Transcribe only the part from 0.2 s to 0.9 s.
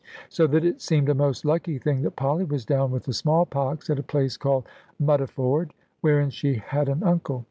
So that it